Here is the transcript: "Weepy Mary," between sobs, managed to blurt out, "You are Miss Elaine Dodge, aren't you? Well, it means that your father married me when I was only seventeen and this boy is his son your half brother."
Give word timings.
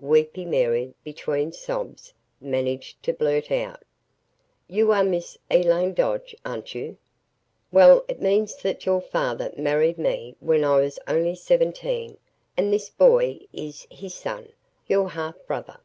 "Weepy 0.00 0.44
Mary," 0.44 0.92
between 1.04 1.52
sobs, 1.52 2.12
managed 2.40 3.00
to 3.04 3.12
blurt 3.12 3.52
out, 3.52 3.84
"You 4.66 4.90
are 4.90 5.04
Miss 5.04 5.38
Elaine 5.48 5.94
Dodge, 5.94 6.34
aren't 6.44 6.74
you? 6.74 6.96
Well, 7.70 8.04
it 8.08 8.20
means 8.20 8.56
that 8.56 8.86
your 8.86 9.00
father 9.00 9.52
married 9.56 9.96
me 9.98 10.34
when 10.40 10.64
I 10.64 10.80
was 10.80 10.98
only 11.06 11.36
seventeen 11.36 12.16
and 12.56 12.72
this 12.72 12.88
boy 12.90 13.38
is 13.52 13.86
his 13.88 14.14
son 14.14 14.48
your 14.88 15.10
half 15.10 15.36
brother." 15.46 15.78